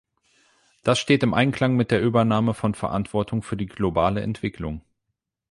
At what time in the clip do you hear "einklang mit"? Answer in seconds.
1.35-1.91